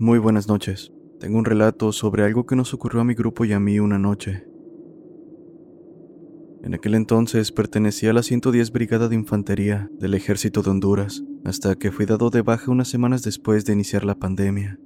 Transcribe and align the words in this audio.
Muy 0.00 0.20
buenas 0.20 0.46
noches. 0.46 0.92
Tengo 1.18 1.38
un 1.38 1.44
relato 1.44 1.90
sobre 1.90 2.22
algo 2.22 2.46
que 2.46 2.54
nos 2.54 2.72
ocurrió 2.72 3.00
a 3.00 3.04
mi 3.04 3.14
grupo 3.14 3.44
y 3.44 3.52
a 3.52 3.58
mí 3.58 3.80
una 3.80 3.98
noche. 3.98 4.46
En 6.62 6.72
aquel 6.72 6.94
entonces 6.94 7.50
pertenecía 7.50 8.10
a 8.10 8.12
la 8.12 8.22
110 8.22 8.70
Brigada 8.70 9.08
de 9.08 9.16
Infantería 9.16 9.90
del 9.98 10.14
Ejército 10.14 10.62
de 10.62 10.70
Honduras, 10.70 11.24
hasta 11.44 11.74
que 11.74 11.90
fui 11.90 12.06
dado 12.06 12.30
de 12.30 12.42
baja 12.42 12.70
unas 12.70 12.86
semanas 12.86 13.24
después 13.24 13.64
de 13.64 13.72
iniciar 13.72 14.04
la 14.04 14.14
pandemia. 14.14 14.78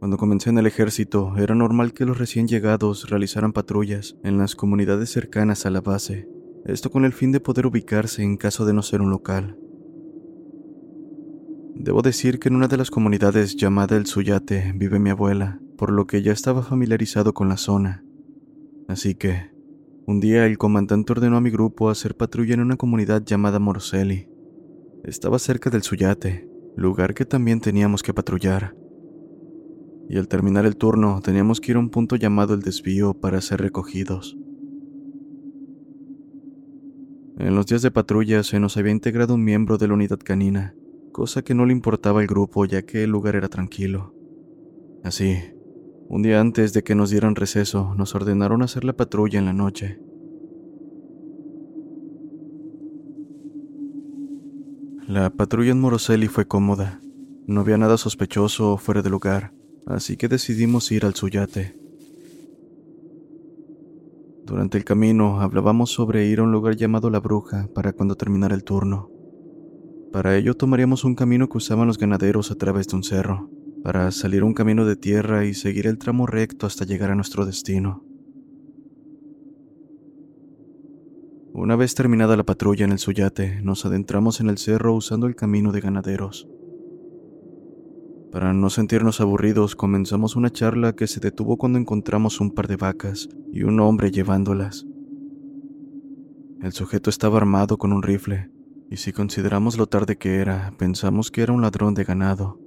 Cuando 0.00 0.16
comencé 0.16 0.50
en 0.50 0.58
el 0.58 0.66
ejército, 0.66 1.36
era 1.36 1.54
normal 1.54 1.92
que 1.92 2.06
los 2.06 2.18
recién 2.18 2.48
llegados 2.48 3.08
realizaran 3.08 3.52
patrullas 3.52 4.16
en 4.24 4.36
las 4.36 4.56
comunidades 4.56 5.10
cercanas 5.10 5.64
a 5.64 5.70
la 5.70 5.80
base, 5.80 6.28
esto 6.64 6.90
con 6.90 7.04
el 7.04 7.12
fin 7.12 7.30
de 7.30 7.38
poder 7.38 7.66
ubicarse 7.66 8.24
en 8.24 8.36
caso 8.36 8.64
de 8.64 8.72
no 8.72 8.82
ser 8.82 9.00
un 9.00 9.10
local. 9.10 9.56
Debo 11.82 12.02
decir 12.02 12.38
que 12.38 12.50
en 12.50 12.56
una 12.56 12.68
de 12.68 12.76
las 12.76 12.90
comunidades 12.90 13.56
llamada 13.56 13.96
El 13.96 14.04
Suyate 14.04 14.74
vive 14.76 14.98
mi 14.98 15.08
abuela, 15.08 15.62
por 15.78 15.90
lo 15.90 16.06
que 16.06 16.20
ya 16.20 16.30
estaba 16.30 16.62
familiarizado 16.62 17.32
con 17.32 17.48
la 17.48 17.56
zona. 17.56 18.04
Así 18.86 19.14
que, 19.14 19.50
un 20.04 20.20
día 20.20 20.44
el 20.44 20.58
comandante 20.58 21.12
ordenó 21.12 21.38
a 21.38 21.40
mi 21.40 21.48
grupo 21.48 21.88
hacer 21.88 22.18
patrulla 22.18 22.52
en 22.52 22.60
una 22.60 22.76
comunidad 22.76 23.24
llamada 23.24 23.58
Moroseli. 23.60 24.28
Estaba 25.04 25.38
cerca 25.38 25.70
del 25.70 25.82
Suyate, 25.82 26.46
lugar 26.76 27.14
que 27.14 27.24
también 27.24 27.62
teníamos 27.62 28.02
que 28.02 28.12
patrullar. 28.12 28.76
Y 30.06 30.18
al 30.18 30.28
terminar 30.28 30.66
el 30.66 30.76
turno 30.76 31.22
teníamos 31.22 31.62
que 31.62 31.72
ir 31.72 31.76
a 31.78 31.80
un 31.80 31.88
punto 31.88 32.16
llamado 32.16 32.52
El 32.52 32.60
Desvío 32.60 33.14
para 33.14 33.40
ser 33.40 33.62
recogidos. 33.62 34.36
En 37.38 37.54
los 37.54 37.64
días 37.64 37.80
de 37.80 37.90
patrulla 37.90 38.42
se 38.42 38.60
nos 38.60 38.76
había 38.76 38.92
integrado 38.92 39.34
un 39.34 39.44
miembro 39.44 39.78
de 39.78 39.88
la 39.88 39.94
unidad 39.94 40.18
canina, 40.18 40.74
cosa 41.12 41.42
que 41.42 41.54
no 41.54 41.66
le 41.66 41.72
importaba 41.72 42.20
al 42.20 42.26
grupo 42.26 42.64
ya 42.64 42.82
que 42.82 43.04
el 43.04 43.10
lugar 43.10 43.36
era 43.36 43.48
tranquilo. 43.48 44.14
Así, 45.02 45.38
un 46.08 46.22
día 46.22 46.40
antes 46.40 46.72
de 46.72 46.82
que 46.82 46.94
nos 46.94 47.10
dieran 47.10 47.36
receso, 47.36 47.94
nos 47.96 48.14
ordenaron 48.14 48.62
hacer 48.62 48.84
la 48.84 48.94
patrulla 48.94 49.38
en 49.38 49.44
la 49.46 49.52
noche. 49.52 50.00
La 55.06 55.30
patrulla 55.30 55.72
en 55.72 55.80
Moroseli 55.80 56.28
fue 56.28 56.46
cómoda. 56.46 57.00
No 57.46 57.62
había 57.62 57.78
nada 57.78 57.96
sospechoso 57.96 58.76
fuera 58.76 59.02
de 59.02 59.10
lugar, 59.10 59.52
así 59.86 60.16
que 60.16 60.28
decidimos 60.28 60.92
ir 60.92 61.04
al 61.04 61.14
Suyate. 61.14 61.76
Durante 64.44 64.78
el 64.78 64.84
camino 64.84 65.40
hablábamos 65.40 65.90
sobre 65.90 66.26
ir 66.26 66.40
a 66.40 66.42
un 66.42 66.52
lugar 66.52 66.76
llamado 66.76 67.10
La 67.10 67.20
Bruja 67.20 67.68
para 67.74 67.92
cuando 67.92 68.16
terminara 68.16 68.54
el 68.54 68.64
turno. 68.64 69.10
Para 70.12 70.36
ello 70.36 70.54
tomaríamos 70.54 71.04
un 71.04 71.14
camino 71.14 71.48
que 71.48 71.58
usaban 71.58 71.86
los 71.86 71.96
ganaderos 71.96 72.50
a 72.50 72.56
través 72.56 72.88
de 72.88 72.96
un 72.96 73.04
cerro, 73.04 73.48
para 73.84 74.10
salir 74.10 74.42
un 74.42 74.54
camino 74.54 74.84
de 74.84 74.96
tierra 74.96 75.44
y 75.44 75.54
seguir 75.54 75.86
el 75.86 75.98
tramo 75.98 76.26
recto 76.26 76.66
hasta 76.66 76.84
llegar 76.84 77.10
a 77.10 77.14
nuestro 77.14 77.46
destino. 77.46 78.04
Una 81.52 81.76
vez 81.76 81.94
terminada 81.94 82.36
la 82.36 82.44
patrulla 82.44 82.84
en 82.84 82.92
el 82.92 82.98
Suyate, 82.98 83.60
nos 83.62 83.84
adentramos 83.86 84.40
en 84.40 84.48
el 84.48 84.58
cerro 84.58 84.94
usando 84.94 85.26
el 85.26 85.36
camino 85.36 85.70
de 85.70 85.80
ganaderos. 85.80 86.48
Para 88.32 88.52
no 88.52 88.70
sentirnos 88.70 89.20
aburridos, 89.20 89.76
comenzamos 89.76 90.34
una 90.34 90.50
charla 90.50 90.94
que 90.94 91.06
se 91.06 91.20
detuvo 91.20 91.56
cuando 91.56 91.78
encontramos 91.78 92.40
un 92.40 92.52
par 92.52 92.66
de 92.66 92.76
vacas 92.76 93.28
y 93.52 93.62
un 93.62 93.78
hombre 93.78 94.10
llevándolas. 94.10 94.86
El 96.62 96.72
sujeto 96.72 97.10
estaba 97.10 97.38
armado 97.38 97.78
con 97.78 97.92
un 97.92 98.02
rifle, 98.02 98.50
y 98.90 98.96
si 98.96 99.12
consideramos 99.12 99.78
lo 99.78 99.86
tarde 99.86 100.18
que 100.18 100.38
era, 100.38 100.74
pensamos 100.76 101.30
que 101.30 101.42
era 101.42 101.52
un 101.52 101.62
ladrón 101.62 101.94
de 101.94 102.02
ganado. 102.02 102.58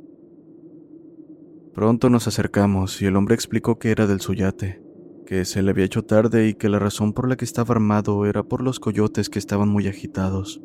Pronto 1.74 2.10
nos 2.10 2.28
acercamos 2.30 3.02
y 3.02 3.06
el 3.06 3.18
hombre 3.18 3.36
explicó 3.36 3.78
que 3.78 3.92
era 3.92 4.08
del 4.08 4.22
Suyate, 4.22 4.82
que 5.26 5.44
se 5.44 5.62
le 5.62 5.72
había 5.72 5.84
hecho 5.84 6.06
tarde 6.06 6.48
y 6.48 6.54
que 6.54 6.70
la 6.70 6.80
razón 6.80 7.12
por 7.12 7.28
la 7.28 7.36
que 7.36 7.44
estaba 7.44 7.74
armado 7.74 8.26
era 8.26 8.44
por 8.44 8.62
los 8.62 8.80
coyotes 8.80 9.30
que 9.30 9.38
estaban 9.38 9.68
muy 9.68 9.88
agitados. 9.88 10.62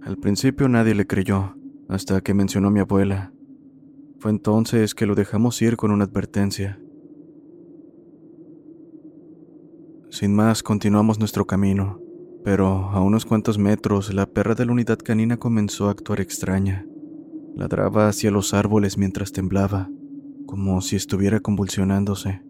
Al 0.00 0.16
principio 0.16 0.68
nadie 0.68 0.94
le 0.94 1.06
creyó, 1.06 1.56
hasta 1.88 2.22
que 2.22 2.32
mencionó 2.32 2.68
a 2.68 2.70
mi 2.70 2.80
abuela. 2.80 3.34
Fue 4.20 4.30
entonces 4.30 4.94
que 4.94 5.04
lo 5.04 5.14
dejamos 5.14 5.60
ir 5.60 5.76
con 5.76 5.90
una 5.90 6.04
advertencia. 6.04 6.80
Sin 10.08 10.34
más, 10.34 10.62
continuamos 10.62 11.18
nuestro 11.18 11.46
camino 11.46 12.05
pero 12.46 12.90
a 12.92 13.00
unos 13.00 13.26
cuantos 13.26 13.58
metros 13.58 14.14
la 14.14 14.26
perra 14.26 14.54
de 14.54 14.64
la 14.64 14.70
unidad 14.70 14.98
canina 14.98 15.36
comenzó 15.36 15.88
a 15.88 15.90
actuar 15.90 16.20
extraña. 16.20 16.86
Ladraba 17.56 18.06
hacia 18.06 18.30
los 18.30 18.54
árboles 18.54 18.96
mientras 18.98 19.32
temblaba, 19.32 19.90
como 20.46 20.80
si 20.80 20.94
estuviera 20.94 21.40
convulsionándose. 21.40 22.42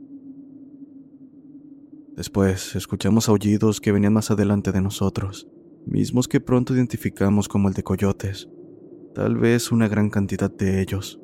Después 2.14 2.76
escuchamos 2.76 3.30
aullidos 3.30 3.80
que 3.80 3.90
venían 3.90 4.12
más 4.12 4.30
adelante 4.30 4.70
de 4.70 4.82
nosotros, 4.82 5.48
mismos 5.86 6.28
que 6.28 6.42
pronto 6.42 6.74
identificamos 6.74 7.48
como 7.48 7.68
el 7.68 7.74
de 7.74 7.82
coyotes, 7.82 8.50
tal 9.14 9.36
vez 9.36 9.72
una 9.72 9.88
gran 9.88 10.10
cantidad 10.10 10.50
de 10.50 10.82
ellos. 10.82 11.18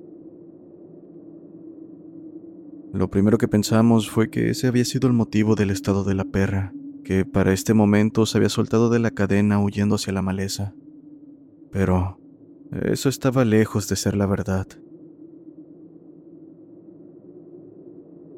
Lo 2.94 3.10
primero 3.10 3.36
que 3.36 3.48
pensamos 3.48 4.08
fue 4.08 4.30
que 4.30 4.48
ese 4.48 4.66
había 4.66 4.86
sido 4.86 5.08
el 5.08 5.12
motivo 5.12 5.56
del 5.56 5.68
estado 5.68 6.04
de 6.04 6.14
la 6.14 6.24
perra, 6.24 6.72
que 7.04 7.24
para 7.24 7.52
este 7.52 7.74
momento 7.74 8.26
se 8.26 8.38
había 8.38 8.48
soltado 8.48 8.90
de 8.90 8.98
la 8.98 9.10
cadena 9.10 9.60
huyendo 9.62 9.96
hacia 9.96 10.12
la 10.12 10.22
maleza. 10.22 10.74
Pero 11.70 12.18
eso 12.70 13.08
estaba 13.08 13.44
lejos 13.44 13.88
de 13.88 13.96
ser 13.96 14.16
la 14.16 14.26
verdad. 14.26 14.66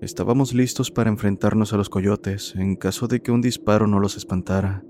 Estábamos 0.01 0.53
listos 0.53 0.91
para 0.91 1.09
enfrentarnos 1.09 1.73
a 1.73 1.77
los 1.77 1.89
coyotes 1.89 2.55
en 2.57 2.77
caso 2.77 3.09
de 3.09 3.21
que 3.23 3.33
un 3.33 3.41
disparo 3.41 3.87
no 3.87 4.01
los 4.01 4.17
espantara. 4.17 4.85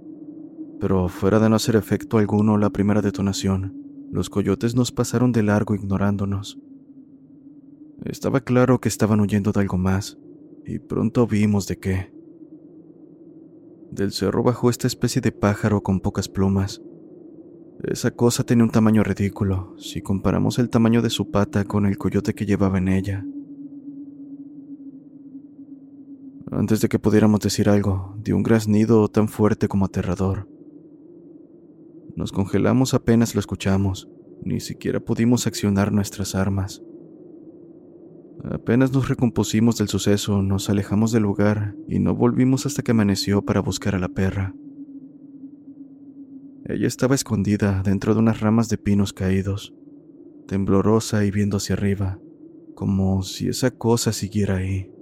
Pero 0.81 1.09
fuera 1.09 1.39
de 1.39 1.49
no 1.49 1.57
hacer 1.57 1.77
efecto 1.77 2.19
alguno 2.19 2.59
la 2.59 2.71
primera 2.71 3.01
detonación, 3.01 3.75
los 4.11 4.29
coyotes 4.29 4.75
nos 4.75 4.93
pasaron 4.93 5.33
de 5.33 5.43
largo 5.43 5.75
ignorándonos. 5.75 6.59
Estaba 8.05 8.41
claro 8.41 8.81
que 8.81 8.89
estaban 8.89 9.21
huyendo 9.21 9.53
de 9.53 9.61
algo 9.61 9.79
más, 9.79 10.19
y 10.67 10.79
pronto 10.79 11.27
vimos 11.27 11.67
de 11.67 11.79
qué. 11.79 12.13
Del 13.95 14.11
cerro 14.11 14.43
bajó 14.43 14.71
esta 14.71 14.89
especie 14.89 15.23
de 15.23 15.31
pájaro 15.31 15.81
con 15.81 16.01
pocas 16.01 16.29
plumas. 16.29 16.83
Esa 17.85 18.11
cosa 18.11 18.43
tenía 18.43 18.65
un 18.65 18.71
tamaño 18.71 19.05
ridículo 19.05 19.77
si 19.79 20.03
comparamos 20.03 20.59
el 20.59 20.69
tamaño 20.69 21.01
de 21.01 21.11
su 21.11 21.31
pata 21.31 21.65
con 21.65 21.87
el 21.87 21.97
coyote 21.97 22.35
que 22.35 22.45
llevaba 22.45 22.79
en 22.79 22.89
ella. 22.89 23.25
Antes 26.51 26.81
de 26.81 26.89
que 26.89 26.99
pudiéramos 26.99 27.39
decir 27.39 27.69
algo, 27.69 28.17
dio 28.21 28.37
un 28.37 28.43
graznido 28.43 29.07
tan 29.07 29.29
fuerte 29.29 29.69
como 29.69 29.85
aterrador. 29.85 30.49
Nos 32.17 32.33
congelamos 32.33 32.95
apenas 32.95 33.37
lo 33.37 33.39
escuchamos, 33.39 34.09
ni 34.43 34.59
siquiera 34.59 34.99
pudimos 34.99 35.47
accionar 35.47 35.93
nuestras 35.93 36.35
armas. 36.35 36.83
Apenas 38.43 38.93
nos 38.93 39.09
recompusimos 39.09 39.79
del 39.79 39.89
suceso, 39.89 40.43
nos 40.43 40.69
alejamos 40.69 41.13
del 41.13 41.23
lugar 41.23 41.75
y 41.89 41.99
no 41.99 42.15
volvimos 42.15 42.67
hasta 42.67 42.83
que 42.83 42.91
amaneció 42.91 43.43
para 43.43 43.61
buscar 43.61 43.95
a 43.95 43.99
la 43.99 44.09
perra. 44.09 44.55
Ella 46.67 46.87
estaba 46.87 47.15
escondida 47.15 47.83
dentro 47.85 48.15
de 48.15 48.21
unas 48.21 48.41
ramas 48.41 48.69
de 48.69 48.79
pinos 48.79 49.13
caídos, 49.13 49.75
temblorosa 50.49 51.25
y 51.25 51.31
viendo 51.31 51.59
hacia 51.59 51.75
arriba, 51.75 52.19
como 52.75 53.23
si 53.23 53.49
esa 53.49 53.71
cosa 53.71 54.13
siguiera 54.13 54.57
ahí. 54.57 54.94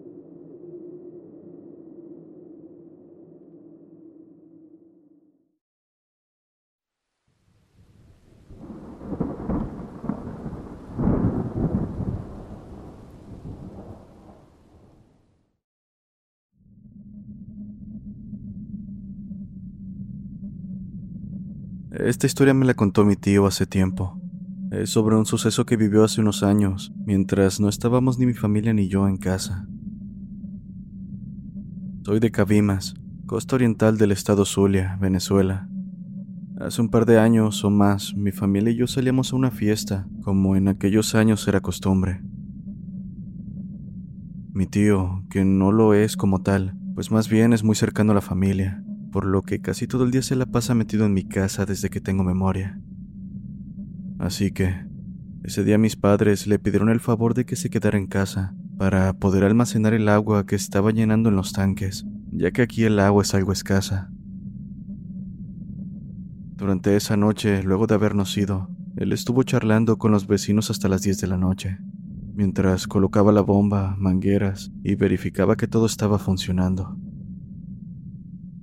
Esta 22.04 22.26
historia 22.26 22.52
me 22.52 22.64
la 22.64 22.74
contó 22.74 23.04
mi 23.04 23.14
tío 23.14 23.46
hace 23.46 23.64
tiempo. 23.64 24.20
Es 24.72 24.90
sobre 24.90 25.14
un 25.14 25.24
suceso 25.24 25.64
que 25.64 25.76
vivió 25.76 26.02
hace 26.02 26.20
unos 26.20 26.42
años, 26.42 26.92
mientras 27.06 27.60
no 27.60 27.68
estábamos 27.68 28.18
ni 28.18 28.26
mi 28.26 28.34
familia 28.34 28.72
ni 28.72 28.88
yo 28.88 29.06
en 29.06 29.18
casa. 29.18 29.68
Soy 32.04 32.18
de 32.18 32.32
Cabimas, 32.32 32.94
costa 33.26 33.54
oriental 33.54 33.98
del 33.98 34.10
estado 34.10 34.44
Zulia, 34.44 34.98
Venezuela. 35.00 35.68
Hace 36.58 36.82
un 36.82 36.88
par 36.88 37.06
de 37.06 37.20
años 37.20 37.64
o 37.64 37.70
más, 37.70 38.16
mi 38.16 38.32
familia 38.32 38.72
y 38.72 38.78
yo 38.78 38.88
salíamos 38.88 39.32
a 39.32 39.36
una 39.36 39.52
fiesta, 39.52 40.08
como 40.24 40.56
en 40.56 40.66
aquellos 40.66 41.14
años 41.14 41.46
era 41.46 41.60
costumbre. 41.60 42.20
Mi 44.52 44.66
tío, 44.66 45.24
que 45.30 45.44
no 45.44 45.70
lo 45.70 45.94
es 45.94 46.16
como 46.16 46.42
tal, 46.42 46.74
pues 46.96 47.12
más 47.12 47.28
bien 47.28 47.52
es 47.52 47.62
muy 47.62 47.76
cercano 47.76 48.10
a 48.10 48.16
la 48.16 48.20
familia, 48.22 48.82
por 49.12 49.26
lo 49.26 49.42
que 49.42 49.60
casi 49.60 49.86
todo 49.86 50.04
el 50.04 50.10
día 50.10 50.22
se 50.22 50.34
la 50.34 50.46
pasa 50.46 50.74
metido 50.74 51.04
en 51.06 51.12
mi 51.12 51.22
casa 51.22 51.66
desde 51.66 51.90
que 51.90 52.00
tengo 52.00 52.24
memoria. 52.24 52.80
Así 54.18 54.50
que, 54.50 54.74
ese 55.44 55.62
día 55.62 55.78
mis 55.78 55.96
padres 55.96 56.46
le 56.46 56.58
pidieron 56.58 56.88
el 56.88 56.98
favor 56.98 57.34
de 57.34 57.44
que 57.44 57.54
se 57.54 57.70
quedara 57.70 57.98
en 57.98 58.06
casa 58.06 58.54
para 58.78 59.12
poder 59.12 59.44
almacenar 59.44 59.92
el 59.92 60.08
agua 60.08 60.46
que 60.46 60.56
estaba 60.56 60.90
llenando 60.90 61.28
en 61.28 61.36
los 61.36 61.52
tanques, 61.52 62.06
ya 62.32 62.50
que 62.50 62.62
aquí 62.62 62.84
el 62.84 62.98
agua 62.98 63.22
es 63.22 63.34
algo 63.34 63.52
escasa. 63.52 64.10
Durante 66.56 66.96
esa 66.96 67.16
noche, 67.16 67.62
luego 67.62 67.86
de 67.86 67.94
habernos 67.94 68.36
ido, 68.36 68.70
él 68.96 69.12
estuvo 69.12 69.42
charlando 69.42 69.98
con 69.98 70.12
los 70.12 70.26
vecinos 70.26 70.70
hasta 70.70 70.88
las 70.88 71.02
10 71.02 71.20
de 71.20 71.26
la 71.26 71.36
noche, 71.36 71.78
mientras 72.34 72.86
colocaba 72.86 73.32
la 73.32 73.40
bomba, 73.40 73.96
mangueras 73.98 74.70
y 74.82 74.94
verificaba 74.94 75.56
que 75.56 75.66
todo 75.66 75.86
estaba 75.86 76.18
funcionando. 76.18 76.96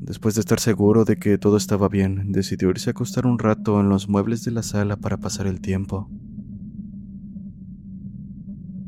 Después 0.10 0.34
de 0.34 0.42
estar 0.42 0.60
seguro 0.60 1.06
de 1.06 1.18
que 1.18 1.38
todo 1.38 1.56
estaba 1.56 1.88
bien, 1.88 2.32
decidió 2.32 2.72
irse 2.72 2.90
a 2.90 2.92
acostar 2.92 3.28
un 3.28 3.38
rato 3.38 3.80
en 3.80 3.90
los 3.90 4.10
muebles 4.10 4.44
de 4.44 4.50
la 4.50 4.64
sala 4.64 4.98
para 4.98 5.18
pasar 5.18 5.46
el 5.46 5.62
tiempo. 5.62 6.10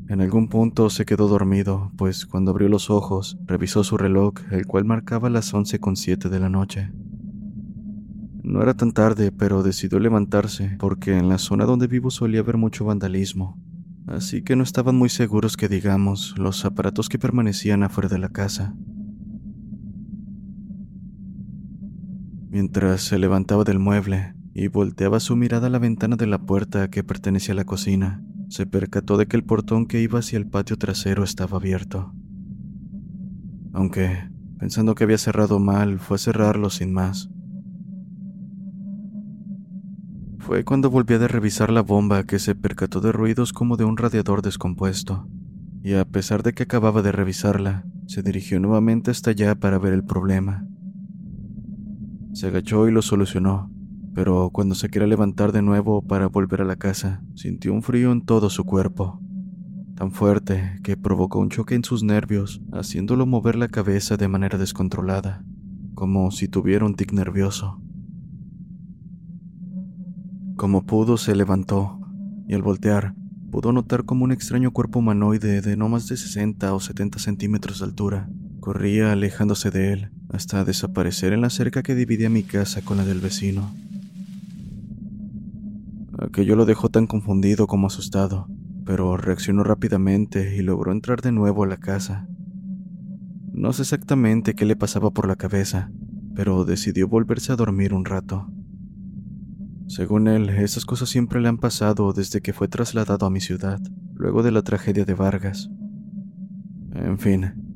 En 0.08 0.20
algún 0.20 0.50
punto 0.50 0.90
se 0.90 1.06
quedó 1.06 1.28
dormido, 1.28 1.92
pues 1.96 2.26
cuando 2.26 2.50
abrió 2.50 2.70
los 2.70 2.90
ojos, 2.90 3.38
revisó 3.46 3.84
su 3.84 3.98
reloj, 3.98 4.34
el 4.50 4.66
cual 4.66 4.86
marcaba 4.86 5.30
las 5.30 5.54
once 5.54 5.80
con 5.80 5.96
siete 5.96 6.28
de 6.28 6.40
la 6.40 6.50
noche. 6.50 6.92
No 8.42 8.64
era 8.64 8.74
tan 8.74 8.92
tarde, 8.92 9.32
pero 9.32 9.62
decidió 9.62 10.00
levantarse, 10.00 10.76
porque 10.80 11.20
en 11.20 11.30
la 11.30 11.38
zona 11.38 11.66
donde 11.66 11.86
vivo 11.86 12.10
solía 12.10 12.40
haber 12.40 12.58
mucho 12.58 12.84
vandalismo, 12.84 13.62
así 14.08 14.42
que 14.42 14.56
no 14.56 14.64
estaban 14.64 14.96
muy 14.96 15.10
seguros 15.10 15.56
que 15.56 15.70
digamos 15.70 16.34
los 16.40 16.66
aparatos 16.66 17.10
que 17.10 17.20
permanecían 17.20 17.84
afuera 17.84 18.10
de 18.10 18.18
la 18.18 18.30
casa. 18.30 18.74
Mientras 22.52 23.04
se 23.04 23.18
levantaba 23.18 23.64
del 23.64 23.80
mueble 23.80 24.36
y 24.54 24.68
volteaba 24.68 25.22
su 25.22 25.38
mirada 25.38 25.68
a 25.68 25.70
la 25.70 25.80
ventana 25.80 26.18
de 26.18 26.28
la 26.28 26.40
puerta 26.40 26.90
que 26.90 27.02
pertenecía 27.02 27.54
a 27.54 27.56
la 27.56 27.64
cocina, 27.64 28.26
se 28.50 28.66
percató 28.66 29.16
de 29.16 29.26
que 29.26 29.38
el 29.38 29.46
portón 29.46 29.86
que 29.86 30.02
iba 30.02 30.20
hacia 30.20 30.36
el 30.36 30.48
patio 30.48 30.76
trasero 30.76 31.24
estaba 31.24 31.56
abierto. 31.56 32.14
Aunque, 33.72 34.30
pensando 34.60 34.96
que 34.96 35.06
había 35.06 35.18
cerrado 35.18 35.60
mal, 35.60 35.98
fue 36.00 36.16
a 36.16 36.18
cerrarlo 36.18 36.70
sin 36.70 36.92
más. 36.92 37.30
Fue 40.40 40.66
cuando 40.66 40.90
volvió 40.90 41.24
a 41.24 41.28
revisar 41.30 41.72
la 41.72 41.82
bomba 41.82 42.26
que 42.26 42.38
se 42.38 42.54
percató 42.54 43.00
de 43.00 43.14
ruidos 43.14 43.54
como 43.54 43.78
de 43.78 43.86
un 43.86 43.96
radiador 43.96 44.42
descompuesto, 44.42 45.26
y 45.82 45.94
a 45.94 46.04
pesar 46.04 46.44
de 46.44 46.52
que 46.52 46.64
acababa 46.64 47.02
de 47.02 47.14
revisarla, 47.14 47.86
se 48.08 48.24
dirigió 48.24 48.60
nuevamente 48.60 49.10
hasta 49.10 49.30
allá 49.30 49.56
para 49.56 49.80
ver 49.80 49.94
el 49.94 50.04
problema. 50.04 50.68
Se 52.34 52.48
agachó 52.48 52.88
y 52.88 52.92
lo 52.92 53.02
solucionó, 53.02 53.72
pero 54.14 54.50
cuando 54.52 54.76
se 54.76 54.90
quería 54.90 55.08
levantar 55.08 55.52
de 55.52 55.62
nuevo 55.62 56.02
para 56.02 56.28
volver 56.28 56.62
a 56.62 56.66
la 56.66 56.76
casa, 56.76 57.24
sintió 57.36 57.74
un 57.74 57.84
frío 57.84 58.12
en 58.12 58.22
todo 58.22 58.50
su 58.50 58.64
cuerpo, 58.64 59.22
tan 59.96 60.12
fuerte 60.12 60.80
que 60.84 60.98
provocó 60.98 61.40
un 61.40 61.50
choque 61.50 61.76
en 61.76 61.84
sus 61.84 62.04
nervios, 62.04 62.62
haciéndolo 62.72 63.26
mover 63.26 63.56
la 63.56 63.68
cabeza 63.68 64.18
de 64.18 64.28
manera 64.28 64.58
descontrolada, 64.58 65.44
como 65.94 66.32
si 66.32 66.48
tuviera 66.48 66.86
un 66.86 66.96
tic 66.96 67.12
nervioso. 67.12 67.82
Como 70.56 70.86
pudo, 70.86 71.18
se 71.18 71.36
levantó, 71.36 72.00
y 72.48 72.54
al 72.54 72.62
voltear, 72.62 73.14
pudo 73.52 73.74
notar 73.74 74.06
como 74.06 74.24
un 74.24 74.32
extraño 74.32 74.72
cuerpo 74.72 75.00
humanoide 75.00 75.62
de 75.62 75.76
no 75.76 75.90
más 75.90 76.08
de 76.08 76.16
60 76.16 76.74
o 76.74 76.80
70 76.80 77.20
centímetros 77.20 77.80
de 77.80 77.86
altura 77.86 78.30
corría 78.62 79.12
alejándose 79.12 79.72
de 79.72 79.92
él, 79.92 80.12
hasta 80.32 80.64
desaparecer 80.64 81.34
en 81.34 81.42
la 81.42 81.50
cerca 81.50 81.84
que 81.84 81.96
dividía 81.96 82.30
mi 82.30 82.44
casa 82.44 82.82
con 82.82 82.98
la 82.98 83.06
del 83.06 83.20
vecino. 83.20 83.74
Aquello 86.20 86.56
lo 86.56 86.66
dejó 86.66 86.90
tan 86.90 87.08
confundido 87.08 87.68
como 87.68 87.88
asustado, 87.88 88.48
pero 88.86 89.18
reaccionó 89.18 89.64
rápidamente 89.64 90.56
y 90.56 90.62
logró 90.62 90.92
entrar 90.92 91.22
de 91.22 91.32
nuevo 91.32 91.64
a 91.64 91.68
la 91.68 91.78
casa. 91.78 92.28
No 93.54 93.74
sé 93.74 93.82
exactamente 93.82 94.54
qué 94.54 94.66
le 94.66 94.76
pasaba 94.76 95.12
por 95.12 95.28
la 95.28 95.36
cabeza, 95.36 95.92
pero 96.36 96.64
decidió 96.64 97.08
volverse 97.08 97.52
a 97.52 97.56
dormir 97.56 97.94
un 97.94 98.06
rato. 98.06 98.50
Según 99.88 100.28
él, 100.30 100.50
esas 100.50 100.86
cosas 100.86 101.10
siempre 101.10 101.42
le 101.42 101.50
han 101.50 101.58
pasado 101.58 102.14
desde 102.14 102.40
que 102.40 102.54
fue 102.54 102.70
trasladado 102.70 103.26
a 103.26 103.30
mi 103.30 103.42
ciudad, 103.42 103.82
luego 104.14 104.42
de 104.42 104.52
la 104.52 104.62
tragedia 104.62 105.04
de 105.04 105.14
Vargas. 105.14 105.70
En 106.94 107.18
fin, 107.20 107.71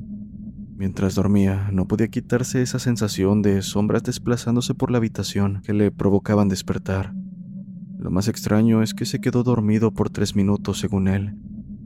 Mientras 0.77 1.15
dormía, 1.15 1.69
no 1.71 1.87
podía 1.87 2.09
quitarse 2.09 2.61
esa 2.61 2.79
sensación 2.79 3.41
de 3.41 3.61
sombras 3.61 4.03
desplazándose 4.03 4.73
por 4.73 4.91
la 4.91 4.97
habitación 4.97 5.61
que 5.63 5.71
le 5.71 5.89
provocaban 5.89 6.49
despertar. 6.49 7.13
Lo 7.97 8.11
más 8.11 8.27
extraño 8.27 8.83
es 8.83 8.93
que 8.93 9.05
se 9.05 9.21
quedó 9.21 9.43
dormido 9.43 9.93
por 9.93 10.09
tres 10.09 10.35
minutos, 10.35 10.79
según 10.79 11.07
él, 11.07 11.37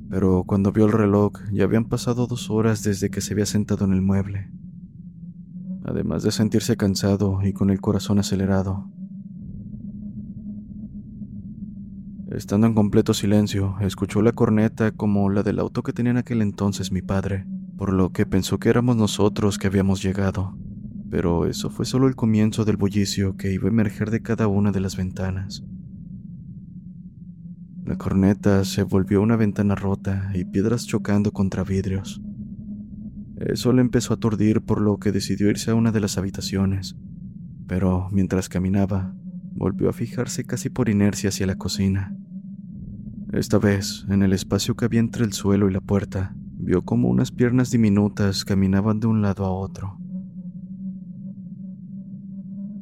pero 0.10 0.44
cuando 0.44 0.72
vio 0.72 0.88
el 0.88 0.92
reloj 0.92 1.34
ya 1.52 1.66
habían 1.66 1.86
pasado 1.86 2.26
dos 2.26 2.50
horas 2.50 2.82
desde 2.82 3.12
que 3.12 3.22
se 3.22 3.34
había 3.34 3.46
sentado 3.46 3.86
en 3.86 3.94
el 3.94 4.02
mueble. 4.02 4.50
Además 5.86 6.24
de 6.24 6.32
sentirse 6.32 6.76
cansado 6.76 7.42
y 7.44 7.54
con 7.54 7.70
el 7.70 7.82
corazón 7.82 8.18
acelerado. 8.18 8.90
Estando 12.32 12.66
en 12.66 12.74
completo 12.74 13.14
silencio, 13.14 13.76
escuchó 13.82 14.24
la 14.24 14.32
corneta 14.32 14.92
como 14.92 15.30
la 15.30 15.44
del 15.44 15.60
auto 15.60 15.84
que 15.84 15.94
tenía 15.94 16.12
en 16.12 16.18
aquel 16.18 16.42
entonces 16.42 16.92
mi 16.92 17.04
padre, 17.04 17.46
por 17.80 17.94
lo 17.94 18.12
que 18.12 18.26
pensó 18.26 18.60
que 18.60 18.68
éramos 18.68 18.98
nosotros 18.98 19.58
que 19.58 19.68
habíamos 19.68 20.04
llegado. 20.04 20.54
Pero 21.10 21.46
eso 21.46 21.70
fue 21.70 21.86
solo 21.86 22.10
el 22.10 22.16
comienzo 22.18 22.66
del 22.66 22.76
bullicio 22.76 23.38
que 23.38 23.54
iba 23.54 23.70
a 23.70 23.72
emerger 23.72 24.12
de 24.12 24.22
cada 24.22 24.48
una 24.48 24.74
de 24.74 24.82
las 24.82 24.98
ventanas. 24.98 25.64
La 27.86 27.98
corneta 27.98 28.66
se 28.66 28.84
volvió 28.84 29.22
una 29.22 29.38
ventana 29.38 29.76
rota 29.76 30.30
y 30.36 30.44
piedras 30.44 30.88
chocando 30.88 31.32
contra 31.32 31.64
vidrios. 31.64 32.22
Eso 33.38 33.72
le 33.72 33.80
empezó 33.80 34.12
a 34.12 34.18
aturdir 34.18 34.60
por 34.60 34.82
lo 34.82 34.98
que 34.98 35.14
decidió 35.14 35.50
irse 35.50 35.72
a 35.72 35.76
una 35.76 35.94
de 35.94 36.02
las 36.02 36.18
habitaciones, 36.18 36.98
pero 37.66 38.10
mientras 38.12 38.50
caminaba, 38.50 39.16
volvió 39.54 39.88
a 39.88 39.94
fijarse 39.94 40.44
casi 40.44 40.70
por 40.70 40.90
inercia 40.90 41.30
hacia 41.30 41.48
la 41.48 41.56
cocina. 41.56 42.14
Esta 43.32 43.58
vez, 43.58 44.06
en 44.10 44.22
el 44.22 44.34
espacio 44.34 44.76
que 44.76 44.84
había 44.84 45.00
entre 45.00 45.24
el 45.24 45.32
suelo 45.32 45.70
y 45.70 45.74
la 45.74 45.80
puerta, 45.80 46.36
vio 46.70 46.84
como 46.84 47.10
unas 47.10 47.32
piernas 47.32 47.72
diminutas 47.72 48.46
caminaban 48.46 49.00
de 49.00 49.08
un 49.08 49.24
lado 49.24 49.44
a 49.44 49.52
otro. 49.52 49.98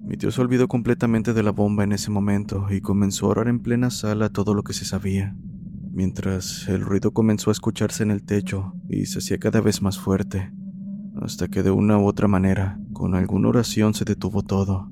Mi 0.04 0.18
tío 0.18 0.30
se 0.30 0.42
olvidó 0.42 0.68
completamente 0.68 1.34
de 1.34 1.42
la 1.42 1.52
bomba 1.52 1.86
en 1.86 1.94
ese 1.94 2.12
momento 2.12 2.68
y 2.70 2.82
comenzó 2.82 3.28
a 3.28 3.30
orar 3.30 3.48
en 3.48 3.62
plena 3.62 3.90
sala 3.90 4.28
todo 4.28 4.54
lo 4.54 4.64
que 4.64 4.74
se 4.74 4.84
sabía 4.84 5.38
mientras 5.98 6.68
el 6.68 6.82
ruido 6.82 7.12
comenzó 7.12 7.50
a 7.50 7.54
escucharse 7.54 8.04
en 8.04 8.12
el 8.12 8.22
techo 8.22 8.76
y 8.88 9.08
se 9.08 9.18
hacía 9.18 9.40
cada 9.40 9.62
vez 9.62 9.82
más 9.82 9.98
fuerte, 9.98 10.52
hasta 11.20 11.48
que 11.48 11.64
de 11.64 11.72
una 11.72 11.98
u 11.98 12.06
otra 12.06 12.28
manera, 12.28 12.80
con 12.94 13.16
alguna 13.16 13.50
oración 13.50 13.96
se 13.96 14.06
detuvo 14.06 14.44
todo, 14.44 14.92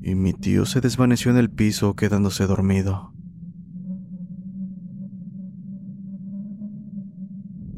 y 0.00 0.14
mi 0.14 0.32
tío 0.32 0.64
se 0.64 0.80
desvaneció 0.80 1.30
en 1.32 1.36
el 1.36 1.50
piso 1.50 1.96
quedándose 1.96 2.46
dormido. 2.46 3.12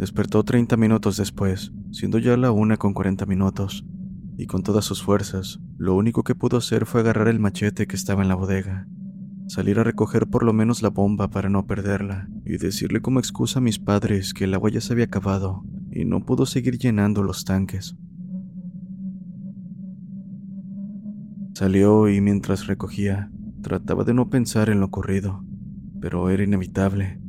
Despertó 0.04 0.44
30 0.44 0.76
minutos 0.76 1.16
después, 1.16 1.72
siendo 1.90 2.18
ya 2.18 2.36
la 2.36 2.50
una 2.50 2.76
con 2.76 2.92
40 2.92 3.24
minutos, 3.24 3.86
y 4.36 4.44
con 4.44 4.62
todas 4.62 4.84
sus 4.84 5.02
fuerzas, 5.02 5.60
lo 5.78 5.94
único 5.94 6.24
que 6.24 6.34
pudo 6.34 6.58
hacer 6.58 6.84
fue 6.84 7.00
agarrar 7.00 7.28
el 7.28 7.40
machete 7.40 7.86
que 7.86 7.96
estaba 7.96 8.20
en 8.20 8.28
la 8.28 8.34
bodega 8.34 8.86
salir 9.46 9.78
a 9.78 9.84
recoger 9.84 10.26
por 10.26 10.42
lo 10.42 10.52
menos 10.52 10.82
la 10.82 10.90
bomba 10.90 11.28
para 11.28 11.48
no 11.48 11.66
perderla 11.66 12.28
y 12.44 12.56
decirle 12.56 13.00
como 13.00 13.18
excusa 13.18 13.58
a 13.58 13.62
mis 13.62 13.78
padres 13.78 14.34
que 14.34 14.44
el 14.44 14.54
agua 14.54 14.70
ya 14.70 14.80
se 14.80 14.92
había 14.92 15.04
acabado 15.06 15.64
y 15.90 16.04
no 16.04 16.24
pudo 16.24 16.46
seguir 16.46 16.78
llenando 16.78 17.22
los 17.22 17.44
tanques. 17.44 17.96
Salió 21.54 22.08
y 22.08 22.20
mientras 22.20 22.66
recogía, 22.66 23.30
trataba 23.62 24.04
de 24.04 24.14
no 24.14 24.28
pensar 24.28 24.70
en 24.70 24.80
lo 24.80 24.86
ocurrido, 24.86 25.44
pero 26.00 26.28
era 26.30 26.42
inevitable. 26.42 27.20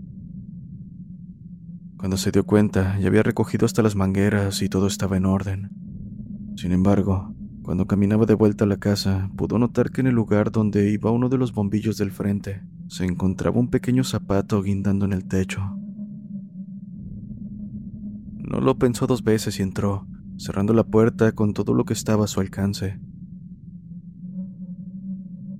Cuando 1.97 2.17
se 2.17 2.31
dio 2.31 2.45
cuenta, 2.45 2.99
ya 2.99 3.07
había 3.07 3.23
recogido 3.23 3.65
hasta 3.65 3.81
las 3.81 3.95
mangueras 3.95 4.61
y 4.61 4.69
todo 4.69 4.87
estaba 4.87 5.17
en 5.17 5.25
orden. 5.25 5.71
Sin 6.55 6.71
embargo, 6.71 7.33
cuando 7.63 7.87
caminaba 7.87 8.25
de 8.25 8.35
vuelta 8.35 8.65
a 8.65 8.67
la 8.67 8.77
casa, 8.77 9.31
pudo 9.35 9.57
notar 9.57 9.89
que 9.89 10.01
en 10.01 10.07
el 10.07 10.13
lugar 10.13 10.51
donde 10.51 10.91
iba 10.91 11.09
uno 11.11 11.29
de 11.29 11.37
los 11.37 11.51
bombillos 11.51 11.97
del 11.97 12.11
frente, 12.11 12.61
se 12.87 13.05
encontraba 13.05 13.59
un 13.59 13.69
pequeño 13.69 14.03
zapato 14.03 14.61
guindando 14.61 15.05
en 15.05 15.13
el 15.13 15.25
techo. 15.25 15.61
No 18.37 18.59
lo 18.59 18.77
pensó 18.77 19.07
dos 19.07 19.23
veces 19.23 19.59
y 19.59 19.63
entró, 19.63 20.05
cerrando 20.37 20.73
la 20.73 20.83
puerta 20.83 21.31
con 21.31 21.53
todo 21.53 21.73
lo 21.73 21.85
que 21.85 21.93
estaba 21.93 22.25
a 22.25 22.27
su 22.27 22.39
alcance. 22.39 22.99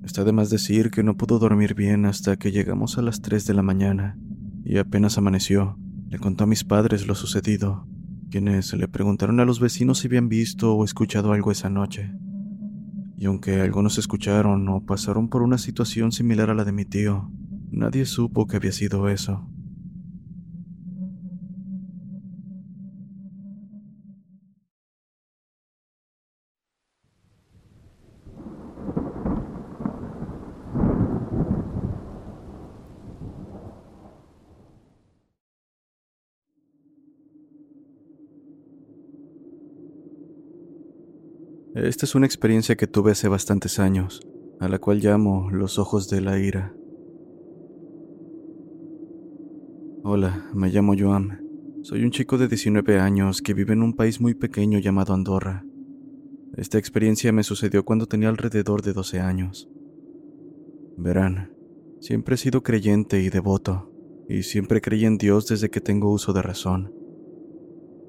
Está 0.04 0.22
de 0.22 0.32
más 0.32 0.50
decir 0.50 0.92
que 0.92 1.02
no 1.02 1.16
pudo 1.16 1.40
dormir 1.40 1.74
bien 1.74 2.06
hasta 2.06 2.36
que 2.36 2.52
llegamos 2.52 2.98
a 2.98 3.02
las 3.02 3.20
3 3.20 3.44
de 3.46 3.54
la 3.54 3.62
mañana, 3.62 4.16
y 4.64 4.78
apenas 4.78 5.18
amaneció, 5.18 5.76
le 6.08 6.18
contó 6.18 6.44
a 6.44 6.46
mis 6.46 6.64
padres 6.64 7.06
lo 7.06 7.14
sucedido 7.14 7.86
quienes 8.30 8.72
le 8.74 8.88
preguntaron 8.88 9.40
a 9.40 9.44
los 9.44 9.60
vecinos 9.60 9.98
si 9.98 10.08
habían 10.08 10.28
visto 10.28 10.74
o 10.74 10.84
escuchado 10.84 11.32
algo 11.32 11.52
esa 11.52 11.70
noche. 11.70 12.12
Y 13.16 13.26
aunque 13.26 13.60
algunos 13.60 13.98
escucharon 13.98 14.68
o 14.68 14.84
pasaron 14.84 15.28
por 15.28 15.42
una 15.42 15.58
situación 15.58 16.12
similar 16.12 16.50
a 16.50 16.54
la 16.54 16.64
de 16.64 16.72
mi 16.72 16.84
tío, 16.84 17.30
nadie 17.70 18.04
supo 18.04 18.46
que 18.46 18.56
había 18.56 18.72
sido 18.72 19.08
eso. 19.08 19.48
Esta 41.86 42.04
es 42.04 42.16
una 42.16 42.26
experiencia 42.26 42.74
que 42.74 42.88
tuve 42.88 43.12
hace 43.12 43.28
bastantes 43.28 43.78
años, 43.78 44.20
a 44.58 44.68
la 44.68 44.80
cual 44.80 44.98
llamo 44.98 45.50
los 45.52 45.78
ojos 45.78 46.10
de 46.10 46.20
la 46.20 46.36
ira. 46.36 46.74
Hola, 50.02 50.50
me 50.52 50.68
llamo 50.68 50.94
Joan. 50.98 51.46
Soy 51.82 52.02
un 52.02 52.10
chico 52.10 52.38
de 52.38 52.48
19 52.48 52.98
años 52.98 53.40
que 53.40 53.54
vive 53.54 53.74
en 53.74 53.84
un 53.84 53.94
país 53.94 54.20
muy 54.20 54.34
pequeño 54.34 54.80
llamado 54.80 55.14
Andorra. 55.14 55.64
Esta 56.56 56.76
experiencia 56.76 57.30
me 57.30 57.44
sucedió 57.44 57.84
cuando 57.84 58.06
tenía 58.06 58.30
alrededor 58.30 58.82
de 58.82 58.92
12 58.92 59.20
años. 59.20 59.68
Verán, 60.96 61.52
siempre 62.00 62.34
he 62.34 62.38
sido 62.38 62.64
creyente 62.64 63.22
y 63.22 63.30
devoto, 63.30 63.92
y 64.28 64.42
siempre 64.42 64.80
creí 64.80 65.04
en 65.04 65.18
Dios 65.18 65.46
desde 65.46 65.70
que 65.70 65.80
tengo 65.80 66.10
uso 66.10 66.32
de 66.32 66.42
razón. 66.42 66.92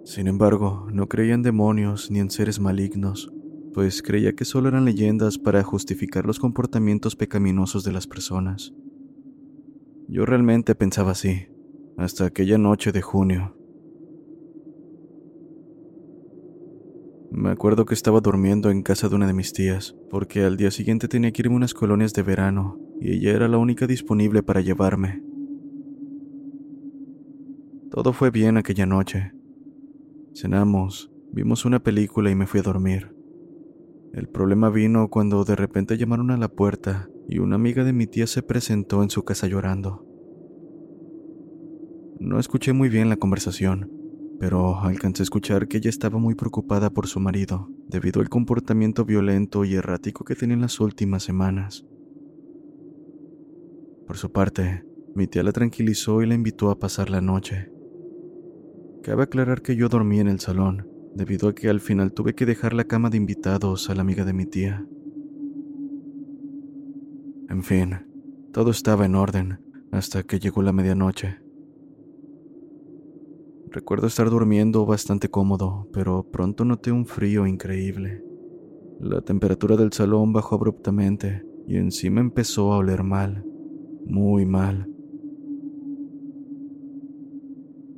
Sin 0.03 0.25
embargo, 0.25 0.87
no 0.91 1.07
creía 1.07 1.35
en 1.35 1.43
demonios 1.43 2.09
ni 2.09 2.17
en 2.17 2.31
seres 2.31 2.59
malignos, 2.59 3.31
pues 3.77 4.01
creía 4.01 4.33
que 4.33 4.43
solo 4.43 4.69
eran 4.69 4.85
leyendas 4.85 5.37
para 5.37 5.61
justificar 5.61 6.25
los 6.25 6.39
comportamientos 6.39 7.15
pecaminosos 7.15 7.83
de 7.83 7.91
las 7.91 8.07
personas. 8.07 8.73
Yo 10.07 10.25
realmente 10.25 10.73
pensaba 10.73 11.11
así, 11.11 11.45
hasta 11.95 12.25
aquella 12.25 12.57
noche 12.57 12.91
de 12.91 13.03
junio. 13.03 13.55
Me 17.29 17.51
acuerdo 17.51 17.85
que 17.85 17.93
estaba 17.93 18.19
durmiendo 18.19 18.71
en 18.71 18.81
casa 18.81 19.09
de 19.09 19.15
una 19.15 19.27
de 19.27 19.33
mis 19.35 19.53
tías, 19.53 19.95
porque 20.09 20.41
al 20.43 20.57
día 20.57 20.71
siguiente 20.71 21.07
tenía 21.07 21.31
que 21.31 21.43
irme 21.43 21.53
a 21.53 21.57
unas 21.57 21.75
colonias 21.75 22.13
de 22.13 22.23
verano, 22.23 22.79
y 22.99 23.11
ella 23.11 23.35
era 23.35 23.47
la 23.47 23.59
única 23.59 23.85
disponible 23.85 24.41
para 24.41 24.61
llevarme. 24.61 25.21
Todo 27.91 28.11
fue 28.11 28.31
bien 28.31 28.57
aquella 28.57 28.87
noche. 28.87 29.33
Cenamos, 30.33 31.11
vimos 31.31 31.63
una 31.63 31.77
película 31.77 32.31
y 32.31 32.35
me 32.35 32.47
fui 32.47 32.59
a 32.59 32.63
dormir. 32.63 33.16
El 34.13 34.27
problema 34.27 34.69
vino 34.69 35.09
cuando 35.09 35.43
de 35.43 35.55
repente 35.55 35.97
llamaron 35.97 36.31
a 36.31 36.37
la 36.37 36.47
puerta 36.47 37.09
y 37.27 37.39
una 37.39 37.55
amiga 37.55 37.83
de 37.83 37.93
mi 37.93 38.07
tía 38.07 38.25
se 38.25 38.41
presentó 38.41 39.03
en 39.03 39.09
su 39.09 39.23
casa 39.23 39.47
llorando. 39.47 40.05
No 42.19 42.39
escuché 42.39 42.73
muy 42.73 42.89
bien 42.89 43.09
la 43.09 43.17
conversación, 43.17 43.91
pero 44.39 44.79
alcancé 44.79 45.21
a 45.21 45.25
escuchar 45.25 45.67
que 45.67 45.77
ella 45.77 45.89
estaba 45.89 46.17
muy 46.17 46.35
preocupada 46.35 46.89
por 46.89 47.07
su 47.07 47.19
marido, 47.19 47.69
debido 47.87 48.21
al 48.21 48.29
comportamiento 48.29 49.05
violento 49.05 49.65
y 49.65 49.75
errático 49.75 50.23
que 50.23 50.35
tenía 50.35 50.55
en 50.55 50.61
las 50.61 50.79
últimas 50.79 51.23
semanas. 51.23 51.85
Por 54.07 54.17
su 54.17 54.31
parte, 54.31 54.83
mi 55.15 55.27
tía 55.27 55.43
la 55.43 55.51
tranquilizó 55.51 56.21
y 56.21 56.27
la 56.27 56.33
invitó 56.33 56.71
a 56.71 56.79
pasar 56.79 57.09
la 57.09 57.21
noche. 57.21 57.71
Cabe 59.03 59.23
aclarar 59.23 59.61
que 59.61 59.75
yo 59.75 59.89
dormí 59.89 60.19
en 60.19 60.27
el 60.27 60.39
salón, 60.39 60.87
debido 61.17 61.49
a 61.49 61.55
que 61.55 61.67
al 61.67 61.81
final 61.81 62.13
tuve 62.13 62.35
que 62.35 62.45
dejar 62.45 62.73
la 62.73 62.85
cama 62.85 63.09
de 63.09 63.17
invitados 63.17 63.89
a 63.89 63.95
la 63.95 64.01
amiga 64.01 64.23
de 64.23 64.33
mi 64.33 64.45
tía. 64.45 64.85
En 67.49 67.63
fin, 67.63 67.95
todo 68.53 68.71
estaba 68.71 69.05
en 69.05 69.15
orden 69.15 69.59
hasta 69.91 70.23
que 70.23 70.39
llegó 70.39 70.61
la 70.61 70.71
medianoche. 70.71 71.39
Recuerdo 73.71 74.07
estar 74.07 74.29
durmiendo 74.29 74.85
bastante 74.85 75.29
cómodo, 75.29 75.89
pero 75.91 76.23
pronto 76.31 76.65
noté 76.65 76.91
un 76.91 77.05
frío 77.05 77.47
increíble. 77.47 78.23
La 78.99 79.21
temperatura 79.21 79.75
del 79.75 79.93
salón 79.93 80.33
bajó 80.33 80.55
abruptamente 80.55 81.43
y 81.67 81.77
encima 81.77 82.21
empezó 82.21 82.73
a 82.73 82.77
oler 82.77 83.03
mal, 83.03 83.43
muy 84.05 84.45
mal. 84.45 84.87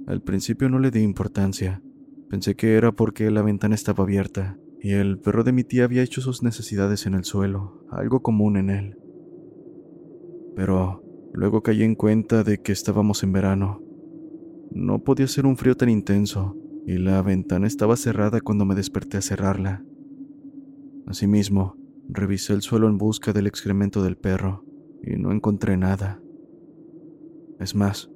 Al 0.07 0.21
principio 0.21 0.69
no 0.69 0.79
le 0.79 0.89
di 0.89 1.01
importancia, 1.01 1.83
Pensé 2.29 2.55
que 2.55 2.75
era 2.75 2.91
porque 2.91 3.31
la 3.31 3.41
ventana 3.41 3.74
estaba 3.74 4.03
abierta 4.03 4.57
y 4.81 4.91
el 4.91 5.17
perro 5.17 5.43
de 5.43 5.51
mi 5.51 5.63
tía 5.63 5.86
había 5.86 6.03
hecho 6.03 6.21
sus 6.21 6.43
necesidades 6.43 7.07
en 7.07 7.15
el 7.15 7.24
suelo, 7.24 7.83
algo 7.89 8.21
común 8.21 8.55
en 8.57 8.69
él. 8.69 8.98
Pero 10.55 11.03
luego 11.33 11.63
caí 11.63 11.83
en 11.83 11.95
cuenta 11.95 12.43
de 12.43 12.62
que 12.62 12.71
estábamos 12.71 13.24
en 13.24 13.31
verano. 13.31 13.81
No 14.71 15.03
podía 15.03 15.27
ser 15.27 15.48
un 15.48 15.57
frío 15.57 15.75
tan 15.75 15.89
intenso 15.89 16.55
y 16.86 17.00
la 17.00 17.21
ventana 17.24 17.65
estaba 17.65 17.95
cerrada 17.95 18.41
cuando 18.41 18.63
me 18.63 18.75
desperté 18.75 19.17
a 19.17 19.21
cerrarla. 19.21 19.83
Asimismo, 21.07 21.75
revisé 22.07 22.53
el 22.53 22.62
suelo 22.62 22.88
en 22.88 23.00
busca 23.00 23.33
del 23.33 23.48
excremento 23.48 24.03
del 24.03 24.17
perro 24.17 24.63
y 25.01 25.17
no 25.17 25.31
encontré 25.31 25.77
nada. 25.77 26.21
Es 27.59 27.74
más, 27.74 28.12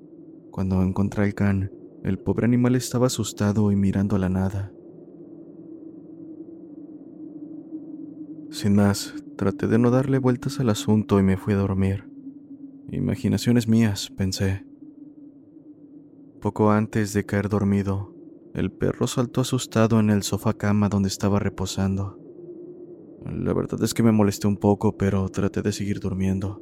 cuando 0.52 0.84
encontré 0.84 1.26
el 1.26 1.34
can, 1.34 1.72
el 2.04 2.20
pobre 2.20 2.46
animal 2.46 2.76
estaba 2.76 3.08
asustado 3.08 3.72
y 3.72 3.78
mirando 3.78 4.18
a 4.18 4.20
la 4.20 4.28
nada. 4.28 4.74
Sin 8.50 8.76
más, 8.76 9.16
traté 9.38 9.68
de 9.68 9.80
no 9.80 9.90
darle 9.90 10.20
vueltas 10.20 10.60
al 10.60 10.70
asunto 10.70 11.18
y 11.20 11.24
me 11.24 11.38
fui 11.38 11.54
a 11.54 11.58
dormir. 11.58 12.10
Imaginaciones 12.92 13.70
mías, 13.70 14.10
pensé. 14.10 14.66
Poco 16.42 16.72
antes 16.72 17.14
de 17.14 17.26
caer 17.26 17.48
dormido, 17.48 18.14
el 18.54 18.70
perro 18.70 19.08
saltó 19.08 19.42
asustado 19.42 20.02
en 20.02 20.10
el 20.10 20.24
sofá 20.24 20.54
cama 20.54 20.90
donde 20.90 21.08
estaba 21.08 21.40
reposando. 21.40 22.20
La 23.26 23.54
verdad 23.54 23.82
es 23.82 23.94
que 23.94 24.04
me 24.04 24.12
molesté 24.12 24.48
un 24.48 24.58
poco, 24.58 24.98
pero 24.98 25.30
traté 25.30 25.62
de 25.62 25.72
seguir 25.72 26.02
durmiendo, 26.02 26.62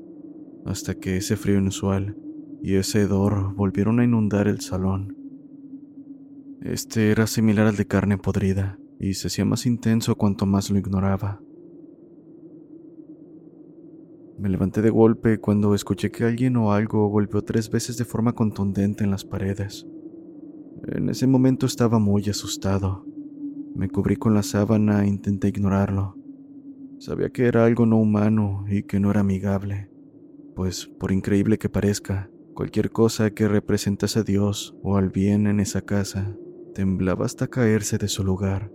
hasta 0.66 0.94
que 0.94 1.18
ese 1.18 1.36
frío 1.36 1.58
inusual 1.58 2.16
y 2.62 2.76
ese 2.76 3.02
hedor 3.02 3.56
volvieron 3.56 4.00
a 4.00 4.04
inundar 4.04 4.48
el 4.48 4.62
salón. 4.62 5.21
Este 6.62 7.10
era 7.10 7.26
similar 7.26 7.66
al 7.66 7.76
de 7.76 7.88
carne 7.88 8.20
podrida, 8.20 8.78
y 9.00 9.16
se 9.16 9.28
hacía 9.28 9.46
más 9.46 9.66
intenso 9.66 10.16
cuanto 10.16 10.46
más 10.46 10.70
lo 10.70 10.78
ignoraba. 10.78 11.42
Me 14.38 14.48
levanté 14.48 14.84
de 14.84 14.92
golpe 14.92 15.40
cuando 15.40 15.74
escuché 15.74 16.12
que 16.12 16.24
alguien 16.24 16.56
o 16.58 16.72
algo 16.72 17.08
golpeó 17.08 17.42
tres 17.42 17.72
veces 17.72 17.98
de 17.98 18.06
forma 18.06 18.34
contundente 18.34 19.04
en 19.04 19.10
las 19.10 19.26
paredes. 19.26 19.88
En 20.88 21.10
ese 21.10 21.26
momento 21.26 21.66
estaba 21.66 21.98
muy 21.98 22.30
asustado. 22.30 23.08
Me 23.74 23.90
cubrí 23.90 24.16
con 24.16 24.36
la 24.36 24.44
sábana 24.44 25.04
e 25.04 25.08
intenté 25.08 25.48
ignorarlo. 25.48 26.16
Sabía 27.00 27.32
que 27.32 27.48
era 27.48 27.66
algo 27.66 27.88
no 27.88 27.98
humano 27.98 28.66
y 28.70 28.84
que 28.84 29.00
no 29.00 29.10
era 29.10 29.22
amigable, 29.22 29.90
pues 30.56 30.86
por 30.86 31.12
increíble 31.12 31.58
que 31.58 31.70
parezca, 31.70 32.30
cualquier 32.54 32.92
cosa 32.92 33.32
que 33.32 33.48
representase 33.48 34.20
a 34.20 34.24
Dios 34.24 34.76
o 34.84 34.98
al 34.98 35.10
bien 35.10 35.48
en 35.48 35.60
esa 35.60 35.82
casa 35.82 36.38
temblaba 36.74 37.26
hasta 37.26 37.48
caerse 37.48 37.98
de 37.98 38.08
su 38.08 38.24
lugar. 38.24 38.72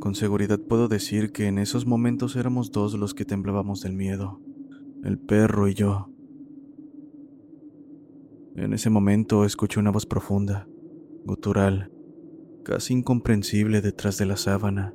Con 0.00 0.14
seguridad 0.14 0.58
puedo 0.58 0.88
decir 0.88 1.30
que 1.30 1.46
en 1.46 1.58
esos 1.58 1.86
momentos 1.86 2.34
éramos 2.34 2.72
dos 2.72 2.94
los 2.94 3.12
que 3.12 3.26
temblábamos 3.26 3.82
del 3.82 3.92
miedo, 3.92 4.40
el 5.04 5.18
perro 5.18 5.68
y 5.68 5.74
yo. 5.74 6.10
En 8.56 8.72
ese 8.72 8.88
momento 8.90 9.44
escuché 9.44 9.78
una 9.78 9.90
voz 9.90 10.06
profunda, 10.06 10.66
gutural, 11.24 11.92
casi 12.64 12.94
incomprensible 12.94 13.80
detrás 13.82 14.16
de 14.18 14.26
la 14.26 14.36
sábana. 14.36 14.94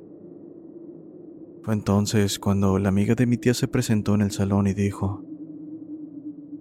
Fue 1.62 1.74
entonces 1.74 2.38
cuando 2.38 2.78
la 2.78 2.88
amiga 2.88 3.14
de 3.14 3.26
mi 3.26 3.38
tía 3.38 3.54
se 3.54 3.68
presentó 3.68 4.14
en 4.14 4.22
el 4.22 4.30
salón 4.32 4.66
y 4.66 4.74
dijo, 4.74 5.24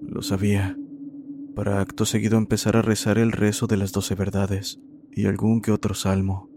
lo 0.01 0.21
sabía, 0.21 0.77
para 1.55 1.79
acto 1.79 2.05
seguido 2.05 2.37
empezar 2.37 2.75
a 2.75 2.81
rezar 2.81 3.17
el 3.17 3.31
rezo 3.31 3.65
de 3.65 3.77
las 3.77 3.91
doce 3.93 4.13
verdades 4.13 4.79
y 5.11 5.25
algún 5.25 5.61
que 5.61 5.71
otro 5.71 5.95
salmo. 5.95 6.49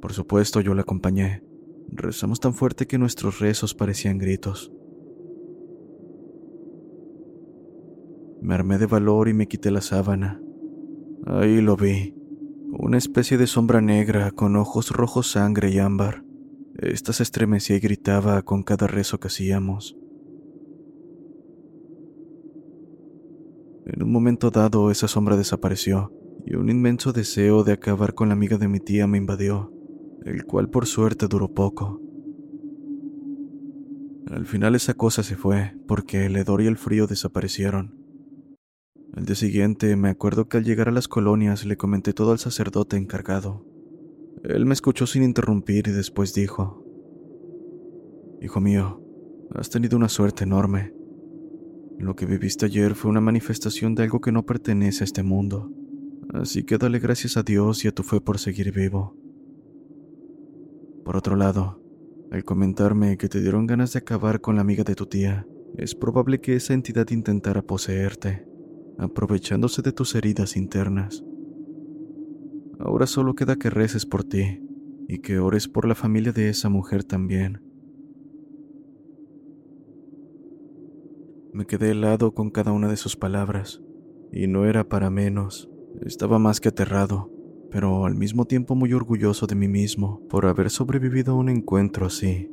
Por 0.00 0.12
supuesto, 0.12 0.60
yo 0.60 0.74
la 0.74 0.82
acompañé. 0.82 1.42
Rezamos 1.92 2.40
tan 2.40 2.54
fuerte 2.54 2.86
que 2.86 2.98
nuestros 2.98 3.38
rezos 3.38 3.74
parecían 3.74 4.18
gritos. 4.18 4.72
Me 8.40 8.54
armé 8.54 8.78
de 8.78 8.86
valor 8.86 9.28
y 9.28 9.34
me 9.34 9.46
quité 9.46 9.70
la 9.70 9.80
sábana. 9.80 10.40
Ahí 11.26 11.60
lo 11.60 11.76
vi, 11.76 12.14
una 12.70 12.98
especie 12.98 13.36
de 13.36 13.46
sombra 13.46 13.80
negra 13.80 14.30
con 14.30 14.56
ojos 14.56 14.90
rojos 14.90 15.30
sangre 15.30 15.70
y 15.70 15.78
ámbar. 15.78 16.24
Esta 16.78 17.12
se 17.12 17.22
estremecía 17.22 17.76
y 17.76 17.80
gritaba 17.80 18.42
con 18.42 18.62
cada 18.62 18.86
rezo 18.86 19.18
que 19.18 19.28
hacíamos. 19.28 19.96
En 23.86 24.02
un 24.02 24.12
momento 24.12 24.50
dado 24.50 24.90
esa 24.90 25.08
sombra 25.08 25.36
desapareció 25.36 26.12
y 26.44 26.56
un 26.56 26.68
inmenso 26.68 27.12
deseo 27.12 27.64
de 27.64 27.72
acabar 27.72 28.14
con 28.14 28.28
la 28.28 28.34
amiga 28.34 28.58
de 28.58 28.68
mi 28.68 28.80
tía 28.80 29.06
me 29.06 29.18
invadió 29.18 29.72
el 30.26 30.44
cual 30.44 30.68
por 30.68 30.86
suerte 30.86 31.28
duró 31.28 31.54
poco. 31.54 32.00
Al 34.28 34.44
final 34.44 34.74
esa 34.74 34.94
cosa 34.94 35.22
se 35.22 35.36
fue, 35.36 35.72
porque 35.86 36.26
el 36.26 36.34
hedor 36.34 36.60
y 36.62 36.66
el 36.66 36.76
frío 36.76 37.06
desaparecieron. 37.06 37.94
Al 39.14 39.24
día 39.24 39.36
siguiente 39.36 39.94
me 39.94 40.08
acuerdo 40.08 40.48
que 40.48 40.56
al 40.56 40.64
llegar 40.64 40.88
a 40.88 40.92
las 40.92 41.06
colonias 41.06 41.64
le 41.64 41.76
comenté 41.76 42.12
todo 42.12 42.32
al 42.32 42.40
sacerdote 42.40 42.96
encargado. 42.96 43.64
Él 44.42 44.66
me 44.66 44.74
escuchó 44.74 45.06
sin 45.06 45.22
interrumpir 45.22 45.86
y 45.86 45.92
después 45.92 46.34
dijo, 46.34 46.84
Hijo 48.42 48.60
mío, 48.60 49.00
has 49.54 49.70
tenido 49.70 49.96
una 49.96 50.08
suerte 50.08 50.42
enorme. 50.42 50.92
Lo 51.98 52.14
que 52.14 52.26
viviste 52.26 52.66
ayer 52.66 52.94
fue 52.94 53.10
una 53.10 53.20
manifestación 53.20 53.94
de 53.94 54.02
algo 54.02 54.20
que 54.20 54.32
no 54.32 54.44
pertenece 54.44 55.02
a 55.02 55.06
este 55.06 55.22
mundo, 55.22 55.72
así 56.34 56.62
que 56.62 56.76
dale 56.76 56.98
gracias 56.98 57.36
a 57.36 57.42
Dios 57.42 57.84
y 57.84 57.88
a 57.88 57.92
tu 57.92 58.02
fe 58.02 58.20
por 58.20 58.38
seguir 58.38 58.72
vivo. 58.72 59.16
Por 61.04 61.16
otro 61.16 61.36
lado, 61.36 61.80
al 62.30 62.44
comentarme 62.44 63.16
que 63.16 63.28
te 63.28 63.40
dieron 63.40 63.66
ganas 63.66 63.92
de 63.92 64.00
acabar 64.00 64.40
con 64.40 64.56
la 64.56 64.60
amiga 64.60 64.84
de 64.84 64.94
tu 64.94 65.06
tía, 65.06 65.46
es 65.76 65.94
probable 65.94 66.40
que 66.40 66.56
esa 66.56 66.74
entidad 66.74 67.08
intentara 67.10 67.62
poseerte, 67.62 68.46
aprovechándose 68.98 69.82
de 69.82 69.92
tus 69.92 70.14
heridas 70.14 70.56
internas. 70.56 71.24
Ahora 72.78 73.06
solo 73.06 73.34
queda 73.34 73.56
que 73.56 73.70
reces 73.70 74.04
por 74.04 74.24
ti 74.24 74.60
y 75.08 75.18
que 75.18 75.38
ores 75.38 75.68
por 75.68 75.86
la 75.86 75.94
familia 75.94 76.32
de 76.32 76.48
esa 76.50 76.68
mujer 76.68 77.04
también. 77.04 77.65
Me 81.56 81.66
quedé 81.66 81.90
helado 81.90 82.34
con 82.34 82.50
cada 82.50 82.70
una 82.72 82.86
de 82.86 82.96
sus 82.96 83.16
palabras, 83.16 83.82
y 84.30 84.46
no 84.46 84.66
era 84.66 84.88
para 84.88 85.10
menos, 85.10 85.68
estaba 86.04 86.38
más 86.38 86.60
que 86.60 86.68
aterrado 86.68 87.32
pero 87.70 88.06
al 88.06 88.14
mismo 88.14 88.44
tiempo 88.44 88.74
muy 88.74 88.92
orgulloso 88.92 89.46
de 89.46 89.54
mí 89.54 89.68
mismo 89.68 90.22
por 90.28 90.46
haber 90.46 90.70
sobrevivido 90.70 91.32
a 91.32 91.36
un 91.36 91.48
encuentro 91.48 92.06
así. 92.06 92.50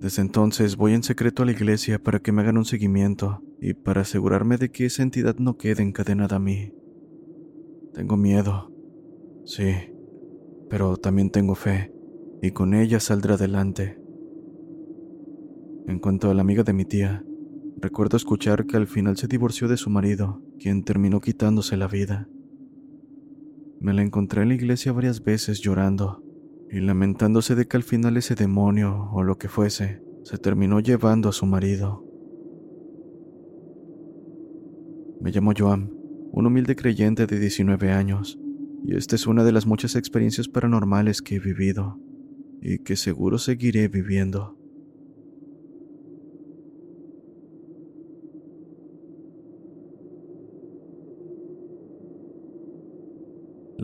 Desde 0.00 0.22
entonces 0.22 0.76
voy 0.76 0.94
en 0.94 1.02
secreto 1.02 1.42
a 1.42 1.46
la 1.46 1.52
iglesia 1.52 2.02
para 2.02 2.20
que 2.20 2.32
me 2.32 2.42
hagan 2.42 2.58
un 2.58 2.64
seguimiento 2.64 3.42
y 3.60 3.74
para 3.74 4.02
asegurarme 4.02 4.58
de 4.58 4.70
que 4.70 4.86
esa 4.86 5.02
entidad 5.02 5.36
no 5.38 5.56
quede 5.56 5.82
encadenada 5.82 6.36
a 6.36 6.40
mí. 6.40 6.72
Tengo 7.94 8.16
miedo, 8.16 8.72
sí, 9.44 9.74
pero 10.68 10.96
también 10.96 11.30
tengo 11.30 11.54
fe, 11.54 11.92
y 12.42 12.50
con 12.50 12.74
ella 12.74 13.00
saldré 13.00 13.34
adelante. 13.34 13.98
En 15.88 16.00
cuanto 16.00 16.30
a 16.30 16.34
la 16.34 16.40
amiga 16.40 16.64
de 16.64 16.72
mi 16.72 16.84
tía, 16.84 17.24
recuerdo 17.76 18.16
escuchar 18.16 18.66
que 18.66 18.76
al 18.76 18.88
final 18.88 19.16
se 19.16 19.28
divorció 19.28 19.68
de 19.68 19.76
su 19.76 19.88
marido, 19.88 20.42
quien 20.58 20.82
terminó 20.82 21.20
quitándose 21.20 21.76
la 21.76 21.86
vida. 21.86 22.28
Me 23.78 23.94
la 23.94 24.02
encontré 24.02 24.42
en 24.42 24.48
la 24.48 24.54
iglesia 24.54 24.92
varias 24.92 25.22
veces 25.22 25.60
llorando 25.60 26.24
y 26.70 26.80
lamentándose 26.80 27.54
de 27.54 27.68
que 27.68 27.76
al 27.76 27.84
final 27.84 28.16
ese 28.16 28.34
demonio 28.34 29.10
o 29.12 29.22
lo 29.22 29.38
que 29.38 29.48
fuese 29.48 30.02
se 30.24 30.38
terminó 30.38 30.80
llevando 30.80 31.28
a 31.28 31.32
su 31.32 31.46
marido. 31.46 32.04
Me 35.20 35.30
llamo 35.30 35.52
Joan, 35.56 35.92
un 36.32 36.46
humilde 36.46 36.74
creyente 36.74 37.26
de 37.26 37.38
19 37.38 37.92
años, 37.92 38.40
y 38.84 38.96
esta 38.96 39.14
es 39.14 39.28
una 39.28 39.44
de 39.44 39.52
las 39.52 39.66
muchas 39.66 39.94
experiencias 39.94 40.48
paranormales 40.48 41.22
que 41.22 41.36
he 41.36 41.38
vivido 41.38 42.00
y 42.60 42.80
que 42.80 42.96
seguro 42.96 43.38
seguiré 43.38 43.86
viviendo. 43.86 44.55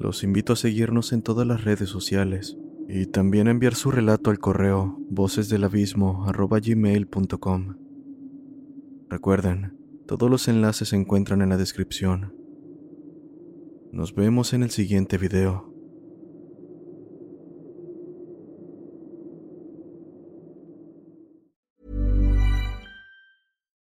Los 0.02 0.24
invito 0.24 0.54
a 0.54 0.56
seguirnos 0.56 1.12
en 1.12 1.22
todas 1.22 1.46
las 1.46 1.62
redes 1.62 1.88
sociales 1.88 2.58
y 2.88 3.06
también 3.06 3.46
a 3.46 3.52
enviar 3.52 3.76
su 3.76 3.92
relato 3.92 4.30
al 4.30 4.40
correo 4.40 4.98
vocesdelabismo.gmail.com. 5.10 7.76
Recuerden, 9.08 9.78
todos 10.08 10.28
los 10.28 10.48
enlaces 10.48 10.88
se 10.88 10.96
encuentran 10.96 11.40
en 11.40 11.50
la 11.50 11.56
descripción. 11.56 12.34
Nos 13.92 14.16
vemos 14.16 14.52
en 14.54 14.64
el 14.64 14.70
siguiente 14.70 15.18
video. 15.18 15.71